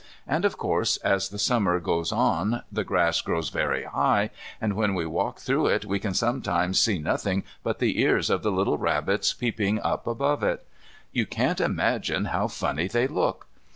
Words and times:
And 0.25 0.45
of 0.45 0.57
course 0.57 0.97
as 1.03 1.29
the 1.29 1.37
Summer 1.37 1.79
goes 1.79 2.11
on 2.11 2.63
the 2.71 2.83
grass 2.83 3.21
grows 3.21 3.49
very 3.49 3.83
high, 3.83 4.31
and 4.59 4.73
when 4.75 4.95
we 4.95 5.05
walk 5.05 5.37
through 5.37 5.67
it 5.67 5.85
we 5.85 5.99
can 5.99 6.15
sometimes 6.15 6.79
see 6.79 6.97
nothing 6.97 7.43
but 7.61 7.77
the 7.77 8.01
ears 8.01 8.31
of 8.31 8.41
the 8.41 8.51
little 8.51 8.79
rabbits 8.79 9.31
peeping 9.35 9.79
up 9.81 10.07
above 10.07 10.41
it. 10.41 10.65
You 11.11 11.27
can't 11.27 11.61
imagine 11.61 12.25
how 12.25 12.47
funny 12.47 12.87
they 12.87 13.05
look. 13.05 13.45